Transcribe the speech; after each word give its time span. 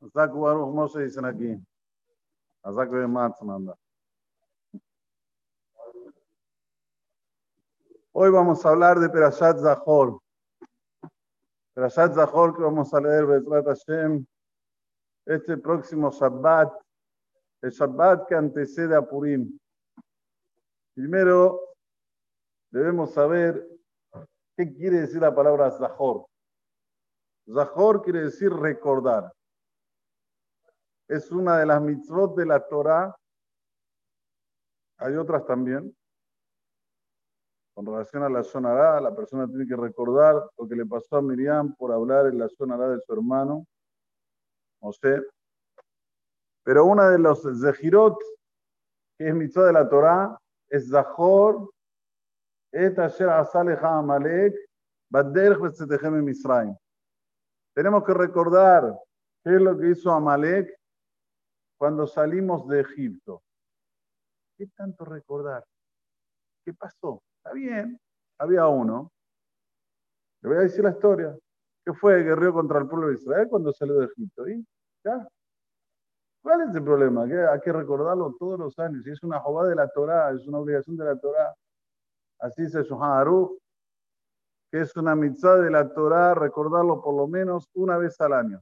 Azaku 0.00 0.40
Baruch, 0.40 0.64
¿cómo 0.64 0.88
se 0.88 1.02
dicen 1.02 1.24
aquí? 1.26 1.56
Azaku 2.62 2.96
de 2.96 3.06
Matzmanda. 3.06 3.76
Hoy 8.12 8.30
vamos 8.30 8.64
a 8.64 8.70
hablar 8.70 8.98
de 8.98 9.10
Perashat 9.10 9.58
Zahor. 9.58 10.18
Perashat 11.74 12.14
Zahor 12.14 12.56
que 12.56 12.62
vamos 12.62 12.92
a 12.94 13.00
leer 13.00 13.26
Betrat 13.26 13.66
Hashem 13.66 14.24
este 15.26 15.58
próximo 15.58 16.10
Shabbat, 16.10 16.72
el 17.60 17.70
Shabbat 17.70 18.26
que 18.26 18.34
antecede 18.34 18.96
a 18.96 19.02
Purim. 19.02 19.58
Primero, 20.94 21.60
debemos 22.70 23.12
saber 23.12 23.68
qué 24.56 24.72
quiere 24.72 25.02
decir 25.02 25.20
la 25.20 25.34
palabra 25.34 25.70
Zahor. 25.70 26.26
Zahor 27.46 28.02
quiere 28.02 28.22
decir 28.22 28.50
recordar. 28.50 29.30
Es 31.10 31.32
una 31.32 31.58
de 31.58 31.66
las 31.66 31.82
mitzvot 31.82 32.36
de 32.36 32.46
la 32.46 32.64
Torah. 32.68 33.12
Hay 34.98 35.16
otras 35.16 35.44
también. 35.44 35.92
Con 37.74 37.84
relación 37.84 38.22
a 38.22 38.28
la 38.28 38.42
Shonara, 38.42 39.00
la 39.00 39.12
persona 39.12 39.48
tiene 39.48 39.66
que 39.66 39.74
recordar 39.74 40.36
lo 40.56 40.68
que 40.68 40.76
le 40.76 40.86
pasó 40.86 41.16
a 41.16 41.22
Miriam 41.22 41.74
por 41.74 41.90
hablar 41.90 42.26
en 42.26 42.38
la 42.38 42.46
Shonara 42.46 42.90
de 42.90 43.00
su 43.00 43.12
hermano, 43.12 43.66
José. 44.78 45.20
Pero 46.62 46.84
una 46.84 47.10
de 47.10 47.18
los 47.18 47.42
Zehirot, 47.42 48.16
que 49.18 49.30
es 49.30 49.34
mitzvah 49.34 49.66
de 49.66 49.72
la 49.72 49.88
Torah, 49.88 50.38
es 50.68 50.90
Zahor, 50.90 51.72
et 52.70 52.96
asher 53.00 53.30
asaleja 53.30 53.98
amalek, 53.98 54.54
baderch 55.10 55.58
betzetechem 55.58 56.22
Misraim. 56.22 56.76
Tenemos 57.74 58.04
que 58.04 58.14
recordar 58.14 58.96
qué 59.42 59.56
es 59.56 59.60
lo 59.60 59.76
que 59.76 59.90
hizo 59.90 60.12
Amalek 60.12 60.79
cuando 61.80 62.06
salimos 62.06 62.68
de 62.68 62.80
Egipto. 62.80 63.42
¿Qué 64.58 64.66
tanto 64.76 65.06
recordar? 65.06 65.64
¿Qué 66.62 66.74
pasó? 66.74 67.22
Está 67.38 67.54
bien, 67.54 67.98
había 68.38 68.66
uno. 68.66 69.10
Le 70.42 70.50
voy 70.50 70.58
a 70.58 70.60
decir 70.60 70.84
la 70.84 70.90
historia. 70.90 71.34
¿Qué 71.82 71.94
fue? 71.94 72.22
Guerrero 72.22 72.52
contra 72.52 72.80
el 72.80 72.86
pueblo 72.86 73.08
de 73.08 73.14
Israel 73.14 73.48
cuando 73.48 73.72
salió 73.72 73.94
de 73.94 74.04
Egipto. 74.04 74.46
¿Y? 74.46 74.62
¿Ya? 75.02 75.26
¿Cuál 76.42 76.68
es 76.68 76.74
el 76.74 76.84
problema? 76.84 77.26
Que 77.26 77.40
hay 77.40 77.60
que 77.60 77.72
recordarlo 77.72 78.36
todos 78.38 78.58
los 78.58 78.78
años. 78.78 79.06
Y 79.06 79.12
es 79.12 79.22
una 79.22 79.40
jová 79.40 79.66
de 79.66 79.74
la 79.74 79.88
Torah, 79.88 80.32
es 80.32 80.46
una 80.46 80.58
obligación 80.58 80.98
de 80.98 81.06
la 81.06 81.18
Torah. 81.18 81.54
Así 82.40 82.64
dice 82.64 82.82
Shohan 82.82 83.20
Aruch, 83.20 83.58
que 84.70 84.82
es 84.82 84.94
una 84.96 85.16
mitzvah 85.16 85.56
de 85.56 85.70
la 85.70 85.90
Torah 85.94 86.34
recordarlo 86.34 87.00
por 87.00 87.14
lo 87.14 87.26
menos 87.26 87.70
una 87.72 87.96
vez 87.96 88.20
al 88.20 88.34
año. 88.34 88.60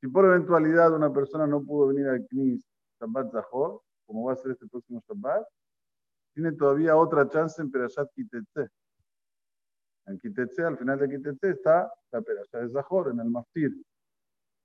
Si 0.00 0.08
por 0.08 0.24
eventualidad 0.24 0.94
una 0.94 1.12
persona 1.12 1.46
no 1.46 1.62
pudo 1.62 1.88
venir 1.88 2.08
al 2.08 2.26
Knis 2.26 2.66
Shabbat 2.98 3.32
Zahor, 3.32 3.82
como 4.06 4.24
va 4.24 4.32
a 4.32 4.36
ser 4.36 4.52
este 4.52 4.66
próximo 4.66 5.02
Shabbat, 5.06 5.46
tiene 6.34 6.52
todavía 6.52 6.96
otra 6.96 7.28
chance 7.28 7.60
en 7.60 7.70
Perashat 7.70 8.10
Kitetse. 8.14 8.70
En 10.06 10.18
Kitetse, 10.18 10.62
al 10.62 10.78
final 10.78 10.98
de 10.98 11.08
Kitetse, 11.08 11.50
está 11.50 11.92
la 12.10 12.22
Perashat 12.22 12.62
de 12.62 12.68
Zahor, 12.70 13.10
en 13.10 13.20
el 13.20 13.28
Maftir. 13.30 13.72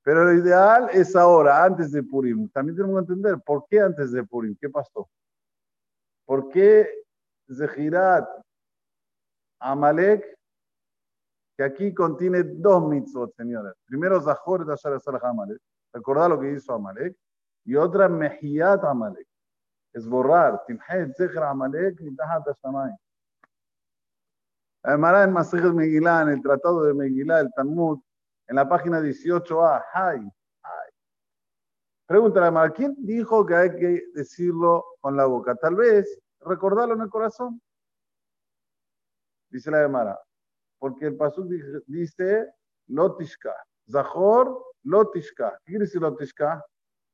Pero 0.04 0.24
lo 0.24 0.34
ideal 0.34 0.90
es 0.94 1.16
ahora, 1.16 1.64
antes 1.64 1.92
de 1.92 2.04
Purim. 2.04 2.48
También 2.50 2.78
tenemos 2.78 2.96
que 3.06 3.14
entender 3.14 3.42
por 3.44 3.66
qué 3.68 3.82
antes 3.82 4.12
de 4.12 4.24
Purim, 4.24 4.56
qué 4.62 4.70
pasó. 4.70 5.10
¿Por 6.26 6.50
qué 6.50 6.88
Zehirat 7.52 8.28
Amalek, 9.60 10.38
que 11.56 11.64
aquí 11.64 11.94
contiene 11.94 12.44
dos 12.44 12.88
mitzvot, 12.88 13.34
señores. 13.36 13.74
Primero, 13.86 14.22
Zahor 14.22 14.66
de 14.66 14.74
Ashar 14.74 15.00
Amalek, 15.24 15.60
recordar 15.94 16.30
lo 16.30 16.40
que 16.40 16.52
hizo 16.52 16.74
Amalek, 16.74 17.16
y 17.64 17.76
otra, 17.76 18.10
Mejiyat 18.10 18.84
Amalek, 18.84 19.28
es 19.94 20.08
borrar, 20.08 20.64
Timhet 20.66 21.16
Zeher 21.16 21.44
Amalek, 21.44 22.00
Mitahat 22.02 22.44
Hashamay. 22.48 22.92
Además, 24.84 25.26
en 25.26 25.34
Masejed 25.34 25.72
Megillah, 25.72 26.24
en 26.24 26.30
el 26.30 26.42
Tratado 26.42 26.84
de 26.84 26.94
Megillah, 26.94 27.40
el 27.40 27.52
Talmud, 27.54 28.00
en 28.48 28.56
la 28.56 28.68
página 28.68 29.00
18a, 29.00 29.84
Hay, 29.94 30.20
hay. 30.20 30.90
Pregúntale 32.06 32.60
a 32.60 32.70
¿quién 32.70 32.96
dijo 33.00 33.46
que 33.46 33.56
hay 33.56 33.76
que 33.76 34.04
decirlo 34.14 34.86
con 35.00 35.16
la 35.16 35.26
boca? 35.26 35.56
Tal 35.56 35.76
vez 35.76 36.20
recordarlo 36.42 36.94
en 36.94 37.02
el 37.02 37.10
corazón. 37.10 37.60
Dice 39.50 39.72
la 39.72 39.80
Gemara, 39.80 40.20
porque 40.86 41.08
el 41.08 41.18
pasuk 41.18 41.48
dice 41.88 42.54
lotishka, 42.90 43.56
zahor 43.90 44.64
lotishka. 44.84 45.60
¿Qué 45.66 45.72
quiere 45.72 45.86
decir 45.86 46.00
lotishka? 46.00 46.64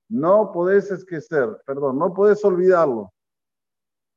No 0.10 0.52
podés 0.52 0.92
esquecer, 0.92 1.58
perdón, 1.66 1.98
no 1.98 2.14
podés 2.14 2.44
olvidarlo. 2.44 3.14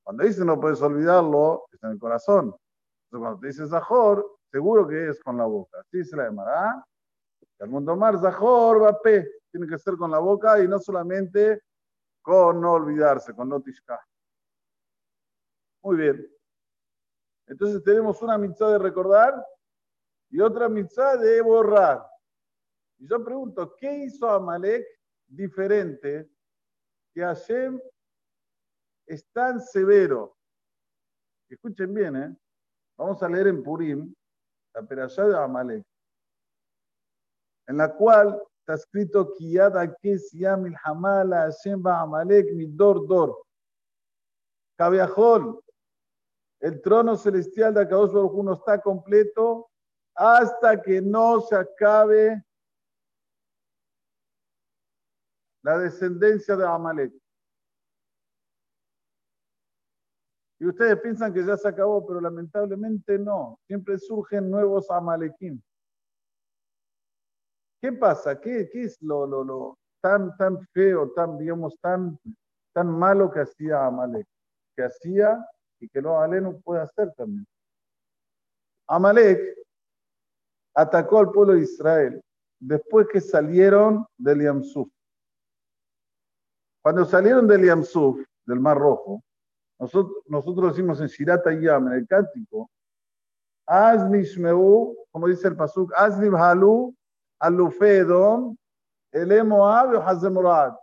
Cuando 0.03 0.25
dice 0.25 0.45
no 0.45 0.61
puedes 0.61 0.83
olvidarlo, 0.83 1.67
está 1.71 1.87
en 1.87 1.93
el 1.93 1.99
corazón. 2.01 2.47
Entonces, 2.47 3.21
cuando 3.21 3.39
te 3.39 3.47
dice 3.47 3.69
zahor, 3.69 4.39
seguro 4.51 4.89
que 4.89 5.11
es 5.11 5.23
con 5.23 5.37
la 5.37 5.45
boca. 5.45 5.79
Así 5.79 5.99
dice 5.99 6.17
la 6.17 6.25
Gemara. 6.25 6.85
El 7.61 7.69
mundo 7.69 7.95
mar, 7.95 8.19
zahor, 8.19 8.81
vapé. 8.81 9.25
Tiene 9.53 9.69
que 9.69 9.79
ser 9.79 9.95
con 9.95 10.11
la 10.11 10.19
boca 10.19 10.61
y 10.61 10.67
no 10.67 10.81
solamente 10.81 11.63
con 12.23 12.61
no 12.61 12.73
olvidarse, 12.73 13.33
con 13.33 13.51
lotishka. 13.51 14.05
Muy 15.85 15.97
bien. 15.97 16.34
Entonces 17.47 17.83
tenemos 17.83 18.21
una 18.23 18.39
mitzvah 18.39 18.73
de 18.73 18.79
recordar 18.79 19.47
y 20.31 20.41
otra 20.41 20.69
mitzvah 20.69 21.17
de 21.17 21.41
borrar. 21.43 22.05
Y 22.99 23.09
yo 23.09 23.23
pregunto, 23.25 23.75
¿qué 23.77 24.05
hizo 24.05 24.29
Amalek 24.29 24.87
diferente 25.27 26.31
que 27.13 27.21
Hashem 27.21 27.81
es 29.07 29.27
tan 29.33 29.61
severo? 29.61 30.37
Escuchen 31.49 31.93
bien, 31.93 32.17
¿eh? 32.17 32.37
Vamos 32.97 33.23
a 33.23 33.29
leer 33.29 33.49
en 33.49 33.63
Purim 33.63 34.15
la 34.75 34.83
perashá 34.83 35.27
de 35.27 35.37
Amalek, 35.37 35.85
en 37.67 37.77
la 37.77 37.95
cual 37.95 38.41
está 38.59 38.75
escrito 38.75 39.33
Kiyad 39.35 39.77
Akes 39.77 40.33
Yamil 40.33 40.77
Hamala 40.83 41.43
Hashem 41.43 41.87
Amalek 41.87 42.53
Midor 42.53 43.07
Dor. 43.07 43.45
Cabiajol, 44.77 45.61
el 46.65 46.81
trono 46.81 47.15
celestial 47.15 47.75
de 47.75 47.83
Akadosh 47.83 48.13
Baruj 48.13 48.43
no 48.43 48.55
está 48.55 48.81
completo 48.81 49.71
hasta 50.15 50.81
que 50.81 51.03
no 51.03 51.43
se 51.43 51.55
acabe 51.55 52.43
la 55.63 55.79
descendencia 55.79 56.57
de 56.57 56.67
Amalek. 56.67 57.13
Y 60.59 60.67
ustedes 60.67 60.99
piensan 61.01 61.35
que 61.35 61.45
ya 61.45 61.55
se 61.59 61.69
acabó, 61.69 62.07
pero 62.07 62.19
lamentablemente 62.19 63.19
no. 63.19 63.61
Siempre 63.67 63.99
surgen 63.99 64.51
nuevos 64.51 64.91
Amalekim. 64.91 65.61
¿Qué 67.83 67.93
pasa? 67.93 68.41
¿Qué, 68.41 68.71
es 68.73 68.97
lo, 69.03 69.27
lo, 69.27 69.45
lo, 69.45 69.79
tan, 70.01 70.35
tan 70.39 70.67
feo, 70.69 71.13
tan, 71.13 71.37
digamos, 71.37 71.79
tan, 71.83 72.19
tan 72.73 72.89
malo 72.89 73.31
que 73.31 73.41
hacía 73.41 73.85
Amalek? 73.85 74.27
Que 74.75 74.85
hacía 74.85 75.47
y 75.85 75.89
que 75.89 76.01
lo 76.01 76.27
no 76.27 76.59
puede 76.61 76.81
hacer 76.81 77.13
también. 77.13 77.47
Amalek 78.89 79.41
atacó 80.75 81.19
al 81.19 81.31
pueblo 81.31 81.55
de 81.55 81.61
Israel 81.61 82.23
después 82.59 83.07
que 83.13 83.21
salieron 83.21 84.07
del 84.17 84.43
Yamsuf. 84.43 84.89
Cuando 86.83 87.05
salieron 87.05 87.47
del 87.47 87.65
Yamsuf, 87.67 88.25
del 88.47 88.61
Mar 88.61 88.79
Rojo, 88.79 89.23
nosotros, 89.79 90.23
nosotros 90.27 90.75
decimos 90.75 91.01
en 91.01 91.09
Shirata 91.09 91.53
Yam, 91.53 91.89
en 91.89 91.95
el 91.95 92.07
cántico, 92.07 92.71
Aznishmeu, 93.67 94.97
como 95.11 95.29
dice 95.29 95.49
el 95.49 95.57
Pasuk, 95.57 95.93
Aznibhalu, 95.97 96.95
Alufedom, 97.41 98.57
el 99.13 99.45
Moab 99.45 99.97
Hazemurad. 99.97 100.75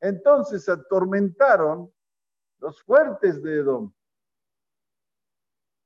Entonces 0.00 0.64
se 0.64 0.72
atormentaron 0.72 1.92
los 2.58 2.82
fuertes 2.82 3.42
de 3.42 3.60
Edom. 3.60 3.92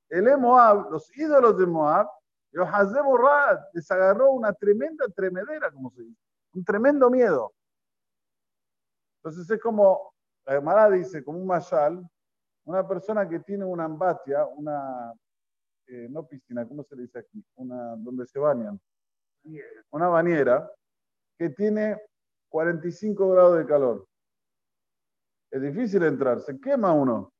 El 0.09 0.37
Moab, 0.37 0.91
los 0.91 1.15
ídolos 1.15 1.57
de 1.57 1.65
Moab, 1.65 2.07
Yohazé 2.51 3.01
Borrad 3.01 3.59
les 3.73 3.89
agarró 3.89 4.31
una 4.31 4.51
tremenda 4.51 5.05
tremedera, 5.07 5.71
como 5.71 5.89
se 5.91 6.01
dice, 6.01 6.21
un 6.53 6.65
tremendo 6.65 7.09
miedo. 7.09 7.53
Entonces 9.17 9.49
es 9.49 9.61
como, 9.61 10.13
la 10.45 10.55
Gemara 10.55 10.89
dice, 10.89 11.23
como 11.23 11.39
un 11.39 11.47
mashal, 11.47 12.05
una 12.65 12.85
persona 12.85 13.27
que 13.27 13.39
tiene 13.39 13.63
una 13.63 13.85
ambatia, 13.85 14.45
una, 14.45 15.13
eh, 15.87 16.07
no 16.09 16.27
piscina, 16.27 16.67
¿cómo 16.67 16.83
se 16.83 16.95
le 16.95 17.03
dice 17.03 17.19
aquí? 17.19 17.43
Una, 17.55 17.95
donde 17.97 18.25
se 18.25 18.39
bañan. 18.39 18.79
Una 19.91 20.07
bañera 20.09 20.69
que 21.37 21.49
tiene 21.49 21.99
45 22.49 23.29
grados 23.29 23.57
de 23.57 23.65
calor. 23.65 24.07
Es 25.51 25.61
difícil 25.61 26.03
entrar, 26.03 26.39
se 26.39 26.59
quema 26.59 26.93
uno. 26.93 27.33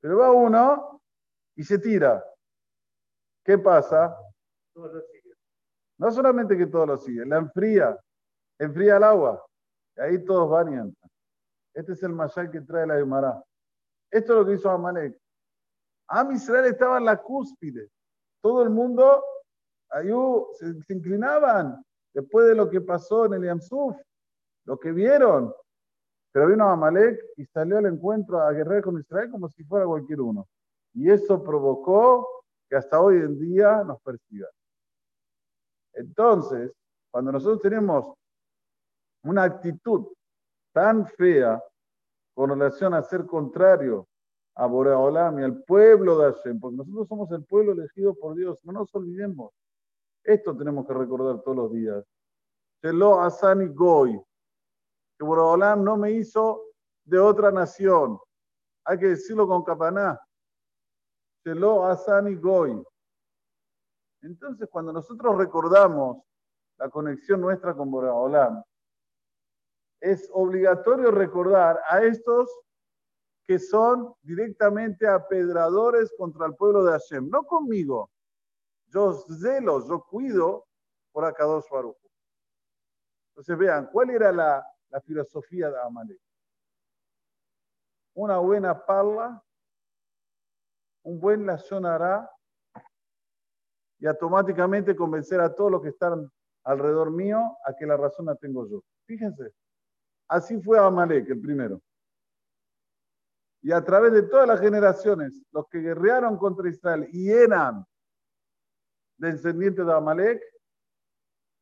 Pero 0.00 0.18
va 0.18 0.32
uno 0.32 1.00
y 1.54 1.62
se 1.62 1.78
tira. 1.78 2.22
¿Qué 3.44 3.56
pasa? 3.58 4.16
No 5.98 6.10
solamente 6.10 6.58
que 6.58 6.66
todos 6.66 6.88
lo 6.88 6.96
siguen, 6.96 7.28
la 7.30 7.38
enfría, 7.38 7.96
enfría 8.58 8.96
el 8.96 9.04
agua. 9.04 9.46
Y 9.96 10.00
ahí 10.00 10.24
todos 10.24 10.50
van 10.50 10.72
y 10.72 10.74
entran. 10.74 11.10
Este 11.72 11.92
es 11.92 12.02
el 12.02 12.12
mayal 12.12 12.50
que 12.50 12.60
trae 12.60 12.86
la 12.86 12.96
Gemara. 12.96 13.42
Esto 14.10 14.32
es 14.32 14.38
lo 14.38 14.46
que 14.46 14.54
hizo 14.54 14.70
Amalek. 14.70 15.16
Am 16.08 16.32
Israel 16.32 16.66
estaba 16.66 16.98
en 16.98 17.04
la 17.04 17.16
cúspide. 17.16 17.88
Todo 18.40 18.62
el 18.62 18.70
mundo 18.70 19.22
ayú, 19.90 20.48
se, 20.58 20.82
se, 20.82 20.94
inclinaban 20.94 21.82
después 22.12 22.46
de 22.46 22.54
lo 22.54 22.68
que 22.68 22.80
pasó 22.80 23.26
en 23.26 23.34
el 23.34 23.44
Yamsuf, 23.44 23.96
lo 24.64 24.78
que 24.78 24.92
vieron. 24.92 25.54
Pero 26.32 26.48
vino 26.48 26.68
Amalek 26.68 27.18
y 27.36 27.44
salió 27.46 27.78
al 27.78 27.86
encuentro 27.86 28.40
a 28.40 28.52
guerrear 28.52 28.82
con 28.82 28.98
Israel 28.98 29.30
como 29.30 29.48
si 29.48 29.64
fuera 29.64 29.86
cualquier 29.86 30.20
uno. 30.20 30.46
Y 30.92 31.10
eso 31.10 31.42
provocó 31.42 32.44
que 32.68 32.76
hasta 32.76 33.00
hoy 33.00 33.16
en 33.16 33.38
día 33.38 33.84
nos 33.84 34.00
persigan. 34.02 34.50
Entonces, 35.94 36.72
cuando 37.10 37.32
nosotros 37.32 37.60
tenemos 37.62 38.14
una 39.24 39.44
actitud 39.44 40.06
tan 40.72 41.06
fea 41.06 41.62
con 42.34 42.50
relación 42.50 42.92
a 42.92 43.02
ser 43.02 43.24
contrario 43.24 44.06
a 44.54 44.66
Boreolam 44.66 45.38
y 45.38 45.42
al 45.42 45.62
pueblo 45.64 46.18
de 46.18 46.32
Hashem, 46.32 46.60
porque 46.60 46.76
nosotros 46.76 47.08
somos 47.08 47.30
el 47.32 47.44
pueblo 47.44 47.72
elegido 47.72 48.14
por 48.14 48.34
Dios, 48.34 48.58
no 48.62 48.72
nos 48.72 48.94
olvidemos. 48.94 49.52
Esto 50.22 50.56
tenemos 50.56 50.86
que 50.86 50.94
recordar 50.94 51.40
todos 51.42 51.56
los 51.56 51.72
días. 51.72 52.04
Shelo 52.82 53.20
Asani 53.20 53.68
Goy, 53.68 54.20
que 55.18 55.24
Boreolam 55.24 55.82
no 55.82 55.96
me 55.96 56.12
hizo 56.12 56.62
de 57.04 57.18
otra 57.18 57.50
nación. 57.50 58.18
Hay 58.84 58.98
que 58.98 59.06
decirlo 59.06 59.46
con 59.46 59.64
capaná. 59.64 60.20
Shelo 61.44 61.86
Asani 61.86 62.34
Goy. 62.34 62.82
Entonces, 64.22 64.68
cuando 64.70 64.92
nosotros 64.92 65.36
recordamos 65.36 66.22
la 66.78 66.90
conexión 66.90 67.40
nuestra 67.40 67.74
con 67.74 67.90
Boreolam, 67.90 68.62
es 70.00 70.28
obligatorio 70.32 71.10
recordar 71.10 71.80
a 71.88 72.02
estos 72.02 72.50
que 73.44 73.58
son 73.58 74.12
directamente 74.22 75.06
apedradores 75.06 76.12
contra 76.18 76.46
el 76.46 76.54
pueblo 76.56 76.84
de 76.84 76.92
Hashem, 76.92 77.30
no 77.30 77.44
conmigo. 77.44 78.10
Yo 78.88 79.12
celo, 79.12 79.86
yo 79.86 80.02
cuido 80.02 80.66
por 81.12 81.24
Akadosh 81.24 81.64
Baruch. 81.70 81.96
Entonces 83.30 83.56
vean, 83.56 83.88
¿cuál 83.92 84.10
era 84.10 84.32
la, 84.32 84.66
la 84.90 85.00
filosofía 85.00 85.70
de 85.70 85.80
Amalek? 85.80 86.20
Una 88.14 88.38
buena 88.38 88.84
parla, 88.84 89.42
un 91.02 91.20
buen 91.20 91.46
lazonará 91.46 92.30
y 93.98 94.06
automáticamente 94.06 94.96
convencer 94.96 95.40
a 95.40 95.54
todos 95.54 95.70
los 95.70 95.82
que 95.82 95.88
están 95.90 96.30
alrededor 96.64 97.10
mío 97.10 97.56
a 97.64 97.74
que 97.74 97.86
la 97.86 97.96
razón 97.96 98.26
la 98.26 98.34
tengo 98.34 98.68
yo. 98.68 98.82
Fíjense, 99.06 99.52
así 100.28 100.60
fue 100.60 100.78
Amalek 100.78 101.28
el 101.30 101.40
primero 101.40 101.80
y 103.66 103.72
a 103.72 103.84
través 103.84 104.12
de 104.12 104.22
todas 104.22 104.46
las 104.46 104.60
generaciones, 104.60 105.42
los 105.50 105.66
que 105.68 105.80
guerrearon 105.80 106.38
contra 106.38 106.68
Israel 106.68 107.08
y 107.10 107.32
eran 107.32 107.84
descendientes 109.16 109.84
de 109.84 109.92
Amalek, 109.92 110.40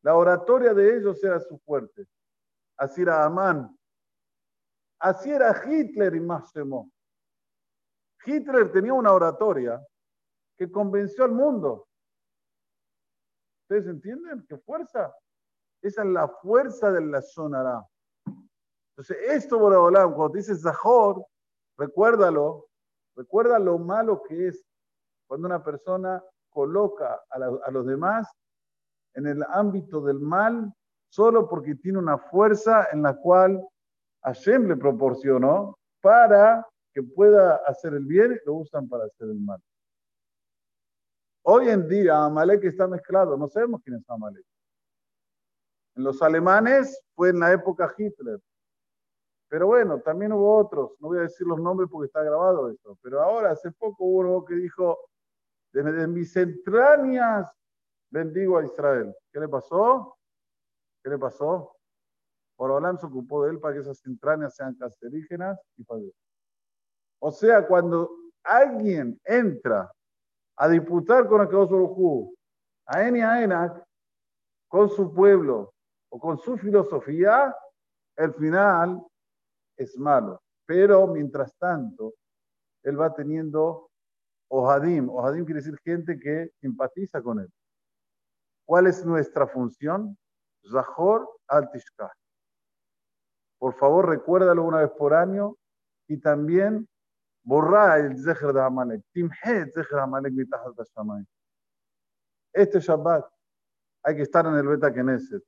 la 0.03 0.13
oratoria 0.13 0.75
de 0.75 0.97
ellos 0.97 1.23
era 1.23 1.39
su 1.39 1.57
fuerte. 1.57 2.05
Así 2.77 3.01
era 3.01 3.25
Amán. 3.25 3.77
Así 4.99 5.29
era 5.31 5.63
Hitler 5.65 6.15
y 6.15 6.19
Máximo. 6.19 6.91
Hitler 8.25 8.71
tenía 8.71 8.93
una 8.93 9.11
oratoria 9.11 9.85
que 10.57 10.71
convenció 10.71 11.25
al 11.25 11.31
mundo. 11.31 11.87
¿Ustedes 13.63 13.87
entienden? 13.87 14.45
¿Qué 14.47 14.57
fuerza? 14.57 15.13
Esa 15.81 16.03
es 16.03 16.07
la 16.07 16.27
fuerza 16.27 16.91
de 16.91 17.01
la 17.05 17.21
sonará. 17.21 17.85
Entonces, 18.91 19.17
esto, 19.29 19.59
Boraholam, 19.59 20.13
cuando 20.13 20.37
dice 20.37 20.55
Zahor, 20.55 21.25
Recuérdalo, 21.77 22.67
recuerda 23.15 23.59
lo 23.59 23.77
malo 23.77 24.23
que 24.23 24.47
es 24.47 24.65
cuando 25.27 25.47
una 25.47 25.63
persona 25.63 26.23
coloca 26.49 27.21
a, 27.29 27.71
los 27.71 27.85
demás 27.85 28.31
en 29.13 29.27
el 29.27 29.43
ámbito 29.49 30.01
del 30.01 30.19
mal 30.19 30.73
solo 31.15 31.47
porque 31.47 31.75
tiene 31.75 31.97
una 31.97 32.17
fuerza 32.17 32.89
en 32.91 33.01
la 33.01 33.15
cual 33.15 33.65
Hashem 34.23 34.67
le 34.67 34.75
proporcionó 34.75 35.77
para 36.01 36.67
que 36.93 37.01
pueda 37.03 37.55
hacer 37.67 37.93
el 37.93 38.05
bien, 38.05 38.37
lo 38.45 38.55
usan 38.55 38.89
para 38.89 39.05
hacer 39.05 39.29
el 39.29 39.39
mal. 39.39 39.61
Hoy 41.43 41.69
en 41.69 41.87
día 41.87 42.25
Amalek 42.25 42.65
está 42.65 42.87
mezclado, 42.87 43.37
no 43.37 43.47
sabemos 43.47 43.81
quién 43.81 43.95
es 43.95 44.09
Amalek. 44.09 44.43
En 45.95 46.03
los 46.03 46.21
alemanes 46.21 47.01
fue 47.15 47.29
en 47.29 47.39
la 47.39 47.53
época 47.53 47.93
Hitler, 47.97 48.41
pero 49.47 49.67
bueno, 49.67 50.01
también 50.01 50.33
hubo 50.33 50.57
otros, 50.57 50.95
no 50.99 51.09
voy 51.09 51.19
a 51.19 51.21
decir 51.21 51.47
los 51.47 51.59
nombres 51.59 51.89
porque 51.89 52.07
está 52.07 52.23
grabado 52.23 52.69
esto, 52.69 52.97
pero 53.01 53.21
ahora 53.21 53.51
hace 53.51 53.71
poco 53.71 54.03
hubo 54.03 54.19
uno 54.19 54.43
que 54.43 54.55
dijo, 54.55 54.97
desde 55.71 56.07
mis 56.07 56.35
entrañas 56.35 57.49
bendigo 58.09 58.57
a 58.57 58.65
Israel. 58.65 59.15
¿Qué 59.31 59.39
le 59.39 59.47
pasó? 59.47 60.14
¿Qué 61.05 61.11
le 61.11 61.19
pasó? 61.19 61.77
Borolam 62.57 62.97
se 62.97 63.05
ocupó 63.05 63.43
de 63.43 63.51
él 63.51 63.59
para 63.59 63.75
que 63.75 63.81
esas 63.81 64.03
entrañas 64.07 64.55
sean 64.55 64.73
cancerígenas 64.73 65.59
y. 65.77 65.85
O 67.19 67.31
sea, 67.31 67.67
cuando 67.67 68.09
alguien 68.43 69.21
entra 69.23 69.91
a 70.55 70.67
disputar 70.67 71.27
con 71.27 71.41
Akadosh 71.41 71.69
Baruj 71.69 72.33
a 72.87 73.07
Eni 73.07 73.19
Enak, 73.19 73.85
con 74.67 74.89
su 74.89 75.13
pueblo 75.13 75.75
o 76.09 76.19
con 76.19 76.39
su 76.39 76.57
filosofía, 76.57 77.55
el 78.15 78.33
final 78.33 79.05
es 79.77 79.95
malo. 79.99 80.41
Pero 80.65 81.05
mientras 81.05 81.55
tanto, 81.59 82.15
él 82.81 82.99
va 82.99 83.13
teniendo 83.13 83.91
ojadim. 84.47 85.07
Ojadim 85.09 85.45
quiere 85.45 85.61
decir 85.61 85.77
gente 85.83 86.17
que 86.19 86.49
simpatiza 86.59 87.21
con 87.21 87.41
él. 87.41 87.53
¿Cuál 88.65 88.87
es 88.87 89.05
nuestra 89.05 89.45
función? 89.45 90.17
Zahor 90.69 91.29
al 91.47 91.69
-tishkah. 91.69 92.11
Por 93.59 93.73
favor, 93.73 94.09
recuérdalo 94.09 94.63
una 94.63 94.79
vez 94.79 94.91
por 94.91 95.13
año 95.13 95.55
y 96.07 96.17
también 96.17 96.87
borra 97.43 97.97
el 97.99 98.17
Zeher 98.17 98.53
de 98.53 98.61
Amalek. 98.61 99.03
Timhe 99.11 99.71
Zeher 99.71 99.99
Amalek 99.99 100.33
Este 102.53 102.79
Shabbat 102.79 103.25
hay 104.03 104.15
que 104.15 104.21
estar 104.23 104.45
en 104.45 104.55
el 104.55 104.67
Beta 104.67 104.93
Knesset. 104.93 105.43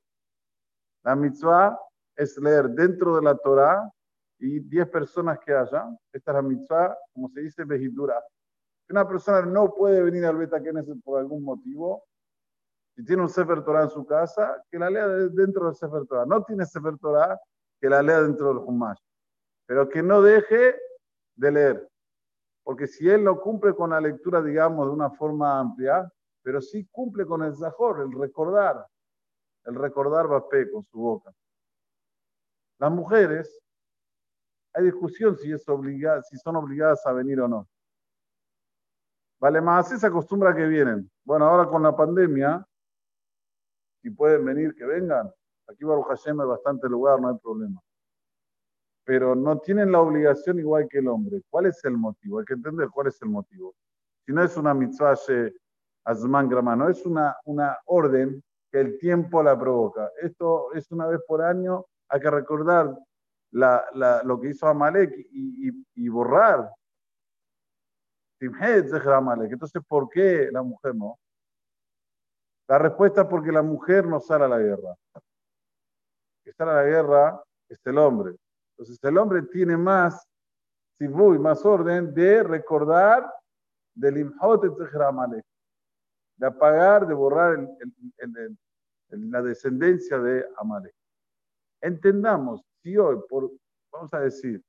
La 1.04 1.16
mitzvah 1.16 1.80
es 2.16 2.38
leer 2.38 2.69
dentro 2.69 3.16
de 3.16 3.21
la 3.21 3.36
Torah 3.36 3.90
y 4.40 4.59
10 4.59 4.90
personas 4.90 5.40
que 5.40 5.54
haya, 5.54 5.86
esta 6.12 6.31
es 6.31 6.36
la 6.36 6.42
mitzvah, 6.42 6.97
como 7.14 7.30
se 7.30 7.42
dice, 7.42 7.64
vejidura. 7.64 8.21
Si 8.86 8.94
una 8.94 9.07
persona 9.07 9.42
no 9.42 9.74
puede 9.74 10.02
venir 10.02 10.26
al 10.26 10.38
Beta 10.38 10.59
Knesset 10.59 11.02
por 11.04 11.19
algún 11.19 11.44
motivo, 11.44 12.04
si 12.97 13.06
tiene 13.06 13.21
un 13.21 13.30
Sefer 13.30 13.63
Torah 13.63 13.83
en 13.83 13.92
su 13.92 14.04
casa, 14.07 14.63
que 14.71 14.80
la 14.80 14.89
lea 14.89 15.07
dentro 15.07 15.68
del 15.68 15.75
Sefer 15.75 16.07
Torah. 16.07 16.25
No 16.25 16.44
tiene 16.44 16.66
Sefer 16.66 16.97
Torah, 16.97 17.39
que 17.80 17.87
la 17.87 18.01
lea 18.01 18.23
dentro 18.23 18.47
del 18.47 18.57
Humash. 18.57 18.97
Pero 19.68 19.87
que 19.87 20.01
no 20.01 20.19
deje 20.19 20.75
de 21.35 21.51
leer. 21.51 21.87
Porque 22.63 22.87
si 22.87 23.07
él 23.07 23.23
no 23.23 23.39
cumple 23.39 23.75
con 23.75 23.92
la 23.92 24.01
lectura, 24.01 24.42
digamos, 24.42 24.87
de 24.87 24.94
una 24.94 25.11
forma 25.11 25.59
amplia, 25.59 26.11
pero 26.42 26.59
sí 26.59 26.87
cumple 26.92 27.27
con 27.27 27.44
el 27.44 27.56
Zahor, 27.56 28.01
el 28.01 28.19
recordar. 28.19 28.83
El 29.66 29.75
recordar 29.75 30.27
Bapé 30.27 30.71
con 30.71 30.83
su 30.85 30.97
boca. 30.97 31.31
Las 32.80 32.92
mujeres 32.92 33.61
hay 34.73 34.85
discusión 34.85 35.37
si, 35.37 35.51
es 35.51 35.69
obligada, 35.69 36.23
si 36.23 36.35
son 36.37 36.56
obligadas 36.56 37.06
a 37.06 37.13
venir 37.13 37.42
o 37.42 37.47
no. 37.47 37.68
Vale, 39.39 39.61
más 39.61 39.87
se 39.87 40.07
acostumbra 40.07 40.56
que 40.56 40.66
vienen. 40.66 41.07
Bueno, 41.23 41.45
ahora 41.45 41.69
con 41.69 41.83
la 41.83 41.95
pandemia, 41.95 42.66
si 44.07 44.11
pueden 44.11 44.45
venir, 44.45 44.73
que 44.73 44.85
vengan. 44.85 45.30
Aquí 45.68 45.83
Baruch 45.83 46.07
Hashem 46.07 46.40
hay 46.40 46.47
bastante 46.47 46.87
lugar, 46.87 47.19
no 47.19 47.28
hay 47.28 47.37
problema. 47.44 47.81
Pero 49.04 49.35
no 49.35 49.59
tienen 49.59 49.92
la 49.92 49.99
obligación 49.99 50.59
igual 50.59 50.87
que 50.90 50.99
el 50.99 51.09
hombre. 51.09 51.42
¿Cuál 51.49 51.66
es 51.66 51.83
el 51.83 51.97
motivo? 51.97 52.40
Hay 52.40 52.45
que 52.45 52.54
entender 52.54 52.87
cuál 52.90 53.07
es 53.07 53.21
el 53.21 53.30
motivo. 53.30 53.76
Si 54.26 54.31
no 54.31 54.42
es 54.44 54.56
una 54.56 54.73
mitzvah 54.73 55.16
azman 56.06 56.49
no 56.49 56.90
es 56.90 57.06
una, 57.06 57.35
una 57.45 57.78
orden 57.85 58.42
que 58.71 58.80
el 58.80 58.97
tiempo 58.97 59.44
la 59.44 59.59
provoca. 59.59 60.09
Esto 60.21 60.73
es 60.73 60.90
una 60.92 61.07
vez 61.07 61.19
por 61.28 61.42
año, 61.42 61.85
hay 62.07 62.21
que 62.21 62.31
recordar 62.31 62.97
lo 63.52 64.40
que 64.40 64.49
hizo 64.49 64.68
Amalek 64.68 65.14
y, 65.31 65.69
y, 65.95 66.07
borrar. 66.07 66.71
Entonces, 68.40 69.81
¿por 69.85 70.07
qué 70.09 70.49
la 70.49 70.64
mujer 70.64 70.95
no? 70.95 71.18
La 72.68 72.78
respuesta 72.78 73.21
es 73.21 73.28
porque 73.28 73.52
la 73.52 73.62
mujer 73.62 74.06
no 74.06 74.19
sale 74.19 74.45
a 74.45 74.50
la 74.50 74.59
guerra. 74.59 74.95
Que 76.44 76.52
sale 76.54 76.71
a 76.71 76.76
la 76.76 76.83
guerra 76.83 77.44
es 77.69 77.80
el 77.86 77.97
hombre. 77.97 78.36
Entonces, 78.71 79.00
el 79.04 79.18
hombre 79.18 79.44
tiene 79.44 79.78
más 79.78 80.28
si 80.97 81.07
voy, 81.07 81.38
más 81.38 81.64
orden 81.64 82.14
de 82.14 82.44
recordar 82.44 83.31
del 83.94 84.18
imhot 84.18 84.64
de 86.38 86.45
apagar, 86.45 87.07
de 87.07 87.14
borrar 87.14 87.56
el, 88.19 88.57
la 89.09 89.42
descendencia 89.42 90.19
de 90.19 90.45
Amalek. 90.57 90.94
Entendamos, 91.81 92.62
si 92.81 92.97
hoy, 92.97 93.19
vamos 93.92 94.14
a 94.14 94.19
decir, 94.19 94.64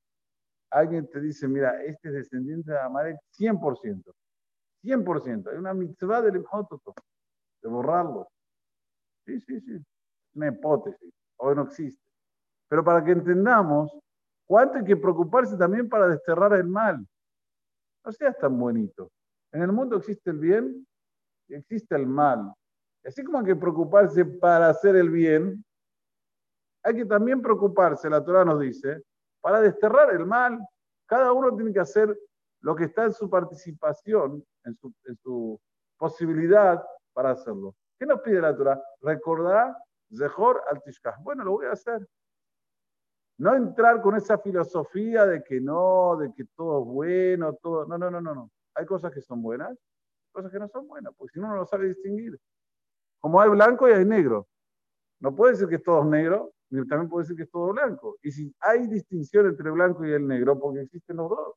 alguien 0.70 1.08
te 1.08 1.20
dice, 1.20 1.48
mira, 1.48 1.82
este 1.82 2.08
es 2.08 2.14
descendiente 2.14 2.72
de 2.72 2.78
Amalek 2.78 3.18
100%, 3.38 4.12
100%, 4.82 5.50
hay 5.50 5.56
una 5.56 5.74
mitzvah 5.74 6.22
del 6.22 6.36
Imhototo, 6.36 6.94
de 7.62 7.68
borrarlo. 7.68 8.28
Sí, 9.26 9.40
sí, 9.40 9.60
sí, 9.60 9.84
una 10.34 10.48
hipótesis, 10.48 11.12
hoy 11.36 11.54
no 11.56 11.62
existe. 11.62 12.02
Pero 12.68 12.84
para 12.84 13.02
que 13.04 13.12
entendamos 13.12 13.92
cuánto 14.46 14.78
hay 14.78 14.84
que 14.84 14.96
preocuparse 14.96 15.56
también 15.56 15.88
para 15.88 16.08
desterrar 16.08 16.52
el 16.54 16.66
mal. 16.66 17.06
No 18.04 18.12
seas 18.12 18.38
tan 18.38 18.58
bonito. 18.58 19.10
En 19.52 19.62
el 19.62 19.72
mundo 19.72 19.96
existe 19.96 20.30
el 20.30 20.38
bien 20.38 20.86
y 21.48 21.54
existe 21.54 21.94
el 21.94 22.06
mal. 22.06 22.52
Así 23.04 23.24
como 23.24 23.38
hay 23.38 23.46
que 23.46 23.56
preocuparse 23.56 24.24
para 24.24 24.68
hacer 24.68 24.96
el 24.96 25.10
bien, 25.10 25.64
hay 26.82 26.94
que 26.94 27.04
también 27.04 27.42
preocuparse, 27.42 28.08
la 28.08 28.24
Torah 28.24 28.44
nos 28.44 28.60
dice, 28.60 29.02
para 29.40 29.60
desterrar 29.60 30.14
el 30.14 30.26
mal. 30.26 30.58
Cada 31.06 31.32
uno 31.32 31.54
tiene 31.54 31.72
que 31.72 31.80
hacer 31.80 32.16
lo 32.60 32.74
que 32.74 32.84
está 32.84 33.04
en 33.04 33.12
su 33.12 33.30
participación, 33.30 34.44
en 34.64 34.76
su, 35.22 35.60
posibilidad 35.96 36.80
para 37.18 37.32
hacerlo. 37.32 37.74
¿Qué 37.98 38.06
nos 38.06 38.20
pide 38.20 38.40
la 38.40 38.56
Torah? 38.56 38.80
Recordar 39.00 39.76
Zehor 40.16 40.62
al 40.70 40.80
Tishkah. 40.84 41.16
Bueno, 41.20 41.42
lo 41.42 41.50
voy 41.50 41.66
a 41.66 41.72
hacer. 41.72 42.06
No 43.38 43.56
entrar 43.56 44.00
con 44.00 44.14
esa 44.14 44.38
filosofía 44.38 45.26
de 45.26 45.42
que 45.42 45.60
no, 45.60 46.16
de 46.16 46.32
que 46.32 46.44
todo 46.54 46.80
es 46.80 46.86
bueno, 46.86 47.54
todo. 47.54 47.86
No, 47.86 47.98
no, 47.98 48.08
no, 48.08 48.20
no, 48.20 48.36
no. 48.36 48.50
Hay 48.76 48.86
cosas 48.86 49.12
que 49.12 49.20
son 49.20 49.42
buenas, 49.42 49.76
cosas 50.30 50.52
que 50.52 50.60
no 50.60 50.68
son 50.68 50.86
buenas, 50.86 51.12
porque 51.16 51.32
si 51.32 51.40
no, 51.40 51.52
no 51.52 51.66
sabe 51.66 51.88
distinguir. 51.88 52.38
Como 53.18 53.40
hay 53.40 53.50
blanco 53.50 53.88
y 53.88 53.94
hay 53.94 54.04
negro. 54.04 54.46
No 55.18 55.34
puede 55.34 55.54
decir 55.54 55.66
que 55.66 55.80
todo 55.80 56.02
es 56.02 56.06
negro, 56.06 56.52
ni 56.70 56.86
también 56.86 57.10
puede 57.10 57.24
decir 57.24 57.36
que 57.36 57.42
es 57.42 57.50
todo 57.50 57.72
blanco. 57.72 58.16
Y 58.22 58.30
si 58.30 58.54
hay 58.60 58.86
distinción 58.86 59.46
entre 59.46 59.72
blanco 59.72 60.04
y 60.04 60.12
el 60.12 60.24
negro, 60.24 60.56
porque 60.56 60.82
existen 60.82 61.16
los 61.16 61.30
dos. 61.30 61.54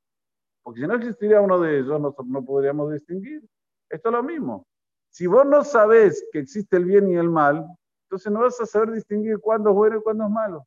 Porque 0.64 0.82
si 0.82 0.88
no 0.88 0.96
existiría 0.96 1.40
uno 1.40 1.60
de 1.60 1.78
ellos, 1.78 2.02
no, 2.02 2.16
no 2.26 2.46
podríamos 2.46 2.92
distinguir. 2.92 3.48
Esto 3.92 4.10
es 4.10 4.14
lo 4.14 4.24
mismo. 4.24 4.66
Si 5.12 5.28
vos 5.28 5.46
no 5.46 5.64
sabés 5.64 6.26
que 6.32 6.40
existe 6.40 6.78
el 6.78 6.86
bien 6.86 7.10
y 7.10 7.16
el 7.16 7.30
mal, 7.30 7.66
entonces 8.06 8.32
no 8.32 8.40
vas 8.40 8.60
a 8.62 8.66
saber 8.66 8.92
distinguir 8.92 9.40
cuándo 9.40 9.70
es 9.72 9.76
bueno 9.76 9.98
y 9.98 10.02
cuándo 10.02 10.24
es 10.24 10.30
malo. 10.30 10.66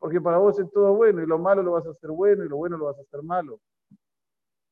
Porque 0.00 0.20
para 0.20 0.38
vos 0.38 0.58
es 0.58 0.70
todo 0.72 0.94
bueno 0.94 1.22
y 1.22 1.26
lo 1.26 1.38
malo 1.38 1.62
lo 1.62 1.72
vas 1.72 1.86
a 1.86 1.90
hacer 1.90 2.10
bueno 2.10 2.44
y 2.44 2.48
lo 2.48 2.56
bueno 2.56 2.76
lo 2.76 2.86
vas 2.86 2.98
a 2.98 3.02
hacer 3.02 3.22
malo. 3.22 3.60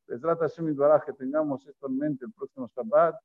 Les 0.09 0.21
trata 0.21 0.47
Shemit 0.49 0.77
que 1.05 1.13
tengamos 1.13 1.67
esto 1.67 1.87
en 1.87 1.99
mente 1.99 2.25
el 2.27 2.33
próximo 2.33 2.69
Shabbat. 2.69 3.17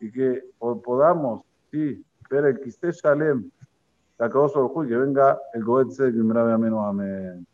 Y 0.00 0.10
que 0.10 0.42
podamos, 0.58 1.44
sí, 1.70 2.04
ver 2.28 2.46
el 2.46 2.60
Kiste 2.60 2.90
Shalem, 2.92 3.50
la 4.18 4.30
causa 4.30 4.58
del 4.58 4.88
que 4.88 4.96
venga 4.96 5.40
el 5.52 5.64
Goetze, 5.64 6.12
que 6.12 6.18
me 6.18 6.40
amén. 6.40 7.46